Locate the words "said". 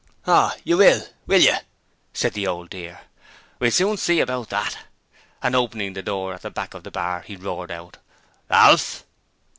2.11-2.33